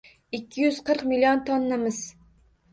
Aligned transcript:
Ikki 0.37 0.63
yuz 0.63 0.79
qirq 0.87 1.05
million 1.13 1.45
tonna 1.53 1.81
mis 1.85 2.03